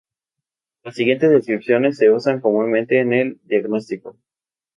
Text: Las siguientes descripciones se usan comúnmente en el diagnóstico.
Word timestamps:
Las 0.81 0.95
siguientes 0.95 1.29
descripciones 1.29 1.97
se 1.97 2.09
usan 2.09 2.41
comúnmente 2.41 2.99
en 3.01 3.13
el 3.13 3.39
diagnóstico. 3.43 4.17